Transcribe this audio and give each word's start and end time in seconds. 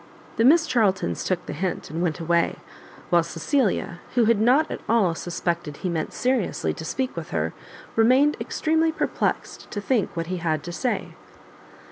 The 0.37 0.43
Miss 0.45 0.65
Charltons 0.65 1.23
took 1.23 1.45
the 1.45 1.53
hint, 1.53 1.91
and 1.91 2.01
went 2.01 2.19
away; 2.19 2.55
while 3.11 3.21
Cecilia, 3.21 3.99
who 4.15 4.25
had 4.25 4.41
not 4.41 4.71
at 4.71 4.81
all 4.89 5.13
suspected 5.13 5.77
he 5.77 5.89
meant 5.89 6.11
seriously 6.11 6.73
to 6.73 6.83
speak 6.83 7.15
with 7.15 7.29
her, 7.29 7.53
remained 7.95 8.35
extremely 8.41 8.91
perplexed 8.91 9.69
to 9.69 9.79
think 9.79 10.17
what 10.17 10.25
he 10.25 10.37
had 10.37 10.63
to 10.63 10.71
say. 10.71 11.09